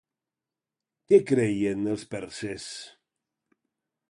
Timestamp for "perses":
2.15-2.67